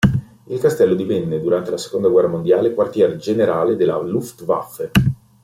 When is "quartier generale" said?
2.73-3.75